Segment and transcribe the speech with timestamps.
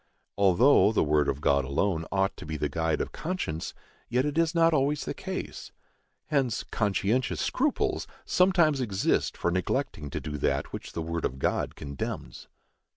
[0.35, 3.75] Although the word of God alone ought to be the guide of conscience,
[4.09, 5.71] yet it is not always the case.
[6.25, 11.75] Hence, conscientious scruples sometimes exist for neglecting to do that which the word of God
[11.75, 12.47] condemns.